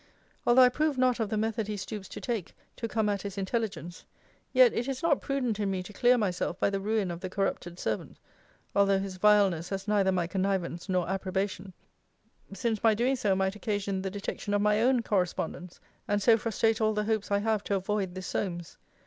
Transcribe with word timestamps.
Although 0.47 0.63
I 0.63 0.65
approve 0.65 0.97
not 0.97 1.19
of 1.19 1.29
the 1.29 1.37
method 1.37 1.67
he 1.67 1.77
stoops 1.77 2.09
to 2.09 2.19
take 2.19 2.55
to 2.77 2.87
come 2.87 3.07
at 3.07 3.21
his 3.21 3.37
intelligence, 3.37 4.03
yet 4.51 4.73
it 4.73 4.87
is 4.87 5.03
not 5.03 5.21
prudent 5.21 5.59
in 5.59 5.69
me 5.69 5.83
to 5.83 5.93
clear 5.93 6.17
myself 6.17 6.59
by 6.59 6.71
the 6.71 6.79
ruin 6.79 7.11
of 7.11 7.19
the 7.19 7.29
corrupted 7.29 7.77
servant, 7.77 8.17
(although 8.75 8.97
his 8.97 9.17
vileness 9.17 9.69
has 9.69 9.87
neither 9.87 10.11
my 10.11 10.25
connivance 10.25 10.89
nor 10.89 11.07
approbation,) 11.07 11.71
since 12.51 12.81
my 12.81 12.95
doing 12.95 13.15
so 13.15 13.35
might 13.35 13.55
occasion 13.55 14.01
the 14.01 14.09
detection 14.09 14.55
of 14.55 14.61
my 14.63 14.81
own 14.81 15.03
correspondence; 15.03 15.79
and 16.07 16.19
so 16.19 16.35
frustrate 16.35 16.81
all 16.81 16.93
the 16.95 17.03
hopes 17.03 17.29
I 17.29 17.37
have 17.37 17.63
to 17.65 17.75
avoid 17.75 18.15
this 18.15 18.25
Solmes. 18.25 18.77